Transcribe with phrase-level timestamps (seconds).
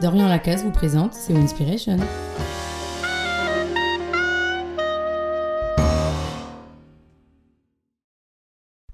[0.00, 1.96] Dorian Lacasse vous présente C'est Inspiration.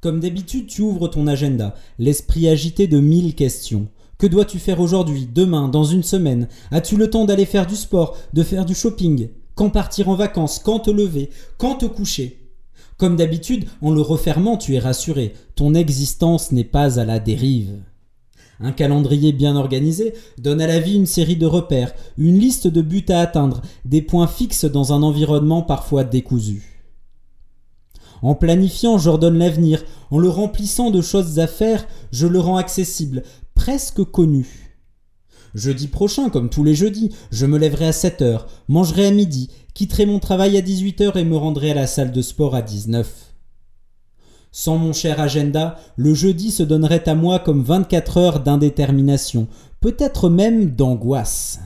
[0.01, 3.88] Comme d'habitude, tu ouvres ton agenda, l'esprit agité de mille questions.
[4.16, 6.46] Que dois-tu faire aujourd'hui, demain, dans une semaine?
[6.70, 9.29] As-tu le temps d'aller faire du sport, de faire du shopping?
[9.57, 10.61] Quand partir en vacances?
[10.61, 11.30] Quand te lever?
[11.59, 12.48] Quand te coucher?
[12.96, 15.34] Comme d'habitude, en le refermant, tu es rassuré.
[15.57, 17.80] Ton existence n'est pas à la dérive.
[18.62, 22.80] Un calendrier bien organisé donne à la vie une série de repères, une liste de
[22.80, 26.62] buts à atteindre, des points fixes dans un environnement parfois décousu.
[28.23, 29.83] En planifiant, j'ordonne l'avenir.
[30.12, 33.25] En le remplissant de choses à faire, je le rends accessible,
[33.56, 34.70] presque connu.
[35.55, 39.51] Jeudi prochain, comme tous les jeudis, je me lèverai à 7 heures, mangerai à midi,
[39.75, 42.62] quitterai mon travail à 18 heures et me rendrai à la salle de sport à
[42.62, 43.31] 19.
[44.55, 49.48] Sans mon cher agenda, le jeudi se donnerait à moi comme 24 heures d'indétermination,
[49.81, 51.61] peut-être même d'angoisse.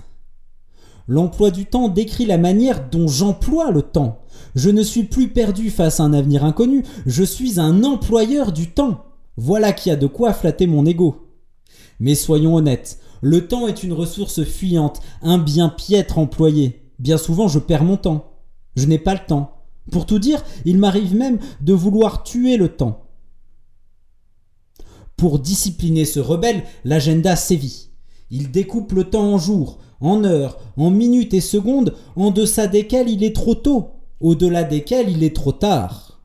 [1.09, 4.21] L'emploi du temps décrit la manière dont j'emploie le temps.
[4.55, 8.71] Je ne suis plus perdu face à un avenir inconnu, je suis un employeur du
[8.71, 9.05] temps.
[9.37, 11.29] Voilà qui a de quoi flatter mon ego.
[11.99, 16.89] Mais soyons honnêtes, le temps est une ressource fuyante, un bien piètre employé.
[17.01, 18.33] Bien souvent je perds mon temps.
[18.77, 19.56] Je n'ai pas le temps.
[19.91, 23.05] Pour tout dire, il m'arrive même de vouloir tuer le temps.
[25.17, 27.89] Pour discipliner ce rebelle, l'agenda sévit.
[28.31, 33.09] Il découpe le temps en jours, en heures, en minutes et secondes, en deçà desquelles
[33.09, 36.21] il est trop tôt, au-delà desquelles il est trop tard.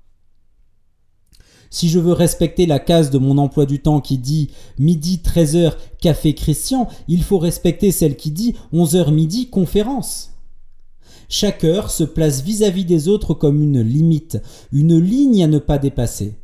[1.70, 5.74] Si je veux respecter la case de mon emploi du temps qui dit midi 13h
[6.02, 10.31] café Christian, il faut respecter celle qui dit 11h midi conférence.
[11.34, 14.42] Chaque heure se place vis-à-vis des autres comme une limite,
[14.74, 16.36] une ligne à ne pas dépasser.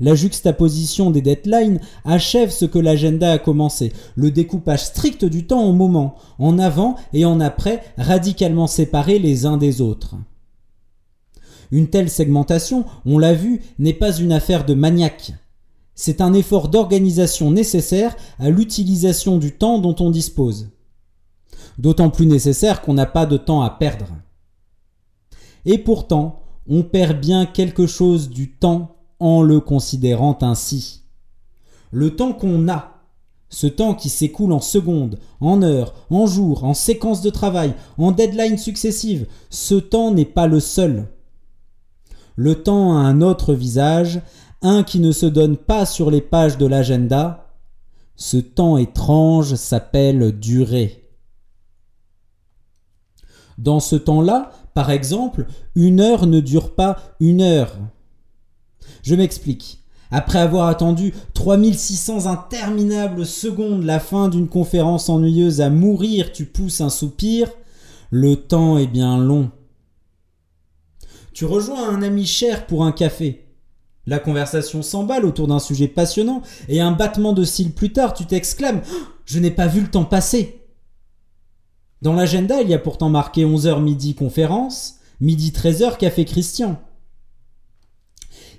[0.00, 5.62] La juxtaposition des deadlines achève ce que l'agenda a commencé, le découpage strict du temps
[5.62, 10.16] en moments, en avant et en après, radicalement séparés les uns des autres.
[11.70, 15.34] Une telle segmentation, on l'a vu, n'est pas une affaire de maniaque.
[15.94, 20.68] C'est un effort d'organisation nécessaire à l'utilisation du temps dont on dispose.
[21.78, 24.06] D'autant plus nécessaire qu'on n'a pas de temps à perdre.
[25.64, 31.02] Et pourtant, on perd bien quelque chose du temps en le considérant ainsi.
[31.90, 32.98] Le temps qu'on a,
[33.48, 38.12] ce temps qui s'écoule en secondes, en heures, en jours, en séquences de travail, en
[38.12, 41.08] deadlines successives, ce temps n'est pas le seul.
[42.36, 44.20] Le temps a un autre visage,
[44.62, 47.46] un qui ne se donne pas sur les pages de l'agenda.
[48.16, 51.07] Ce temps étrange s'appelle durée.
[53.58, 57.76] Dans ce temps-là, par exemple, une heure ne dure pas une heure.
[59.02, 59.82] Je m'explique.
[60.10, 66.80] Après avoir attendu 3600 interminables secondes la fin d'une conférence ennuyeuse à mourir, tu pousses
[66.80, 67.50] un soupir,
[68.10, 69.50] le temps est bien long.
[71.34, 73.44] Tu rejoins un ami cher pour un café.
[74.06, 78.24] La conversation s'emballe autour d'un sujet passionnant et un battement de cils plus tard, tu
[78.24, 78.96] t'exclames oh,
[79.26, 80.57] Je n'ai pas vu le temps passer.
[82.00, 86.78] Dans l'agenda, il y a pourtant marqué 11h midi conférence, midi 13h café Christian.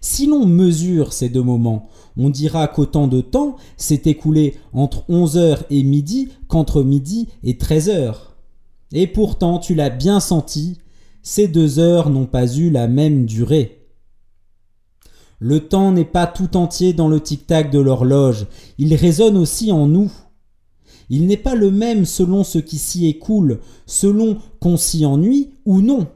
[0.02, 5.60] Si l'on mesure ces deux moments, on dira qu'autant de temps s'est écoulé entre 11h
[5.70, 8.16] et midi qu'entre midi et 13h.
[8.92, 10.78] Et pourtant, tu l'as bien senti,
[11.22, 13.88] ces deux heures n'ont pas eu la même durée.
[15.40, 18.48] Le temps n'est pas tout entier dans le tic-tac de l'horloge,
[18.78, 20.12] il résonne aussi en nous.
[21.10, 25.82] Il n'est pas le même selon ce qui s'y écoule, selon qu'on s'y ennuie ou
[25.82, 26.08] non.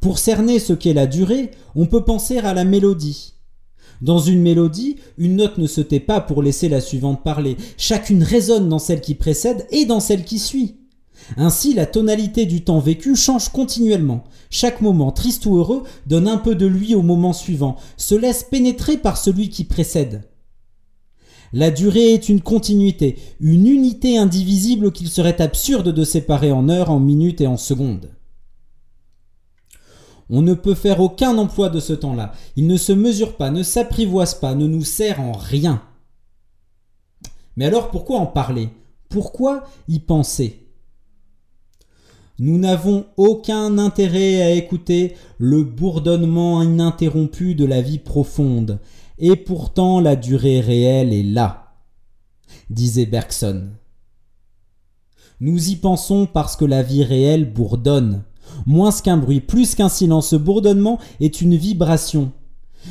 [0.00, 3.34] Pour cerner ce qu'est la durée, on peut penser à la mélodie.
[4.00, 7.56] Dans une mélodie, une note ne se tait pas pour laisser la suivante parler.
[7.76, 10.76] Chacune résonne dans celle qui précède et dans celle qui suit.
[11.36, 14.24] Ainsi, la tonalité du temps vécu change continuellement.
[14.50, 18.42] Chaque moment, triste ou heureux, donne un peu de lui au moment suivant, se laisse
[18.42, 20.22] pénétrer par celui qui précède.
[21.52, 26.90] La durée est une continuité, une unité indivisible qu'il serait absurde de séparer en heures,
[26.90, 28.10] en minutes et en secondes.
[30.30, 32.32] On ne peut faire aucun emploi de ce temps-là.
[32.56, 35.82] Il ne se mesure pas, ne s'apprivoise pas, ne nous sert en rien.
[37.56, 38.70] Mais alors pourquoi en parler?
[39.10, 40.70] Pourquoi y penser?
[42.38, 48.80] Nous n'avons aucun intérêt à écouter le bourdonnement ininterrompu de la vie profonde,
[49.22, 51.72] et pourtant la durée réelle est là,
[52.68, 53.68] disait Bergson.
[55.40, 58.24] Nous y pensons parce que la vie réelle bourdonne,
[58.66, 62.32] Moins qu'un bruit, plus qu'un silence, ce bourdonnement est une vibration.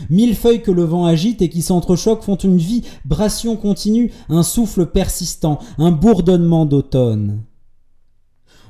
[0.10, 4.86] Mille feuilles que le vent agite et qui s'entrechoquent font une vibration continue, un souffle
[4.88, 7.42] persistant, un bourdonnement d'automne.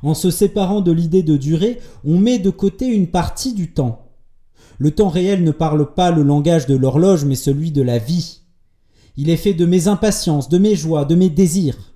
[0.04, 4.11] En se séparant de l'idée de durée, on met de côté une partie du temps.
[4.82, 8.40] Le temps réel ne parle pas le langage de l'horloge, mais celui de la vie.
[9.16, 11.94] Il est fait de mes impatiences, de mes joies, de mes désirs.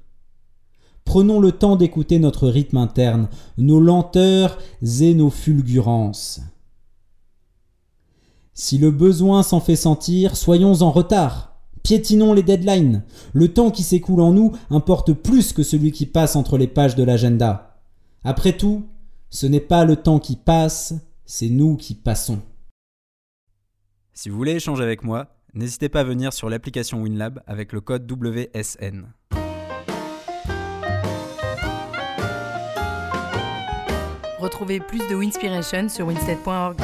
[1.04, 3.28] Prenons le temps d'écouter notre rythme interne,
[3.58, 4.60] nos lenteurs
[5.02, 6.42] et nos fulgurances.
[8.54, 11.56] Si le besoin s'en fait sentir, soyons en retard.
[11.82, 13.02] Piétinons les deadlines.
[13.34, 16.96] Le temps qui s'écoule en nous importe plus que celui qui passe entre les pages
[16.96, 17.80] de l'agenda.
[18.24, 18.84] Après tout,
[19.32, 20.94] ce n'est pas le temps qui passe,
[21.26, 22.42] c'est nous qui passons.
[24.18, 27.82] Si vous voulez échanger avec moi, n'hésitez pas à venir sur l'application WinLab avec le
[27.82, 29.12] code WSN.
[34.40, 36.80] Retrouvez plus de Winspiration sur winstead.org.